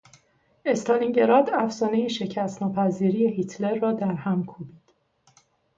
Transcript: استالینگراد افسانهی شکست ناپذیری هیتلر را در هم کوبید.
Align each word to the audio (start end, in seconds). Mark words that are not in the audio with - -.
استالینگراد 0.65 1.49
افسانهی 1.53 2.09
شکست 2.09 2.61
ناپذیری 2.61 3.27
هیتلر 3.33 3.79
را 3.79 3.91
در 3.93 4.13
هم 4.13 4.45
کوبید. 4.45 4.93